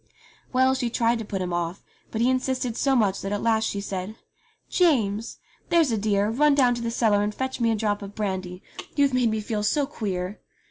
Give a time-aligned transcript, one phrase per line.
[0.51, 3.65] Well, she tried to put him off; but he insisted so much that at last
[3.65, 4.15] she said:
[4.67, 5.37] "James!
[5.69, 8.63] there's a dear, run down to the cellar and fetch me a drop of brandy.
[8.95, 10.39] You've made me feel so queer